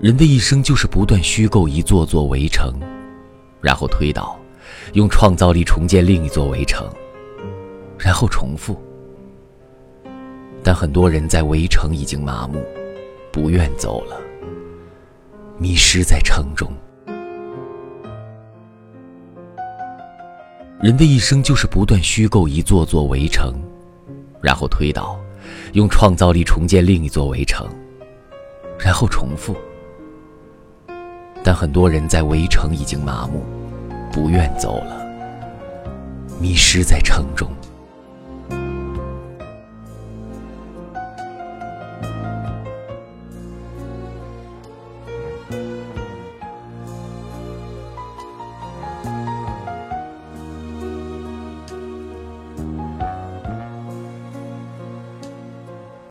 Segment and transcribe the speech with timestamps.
[0.00, 2.72] 人的一生就是不断虚构一座座围城，
[3.60, 4.36] 然后推倒，
[4.94, 6.88] 用创造力重建另一座围城，
[7.98, 8.76] 然后重复。
[10.64, 12.64] 但很多人在围城已经麻木，
[13.32, 14.20] 不愿走了，
[15.56, 16.72] 迷失在城中。
[20.80, 23.54] 人的一生就是不断虚构一座座围城，
[24.40, 25.16] 然后推倒，
[25.74, 27.68] 用创造力重建另一座围城，
[28.80, 29.56] 然后重复。
[31.44, 33.44] 但很多人在围城已经麻木，
[34.12, 35.04] 不愿走了，
[36.40, 37.50] 迷失在城中。